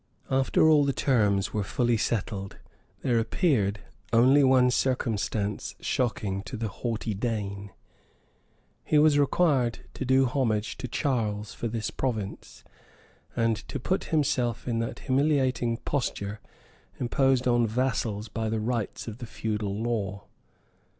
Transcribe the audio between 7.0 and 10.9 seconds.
Dane: he was required to do homage to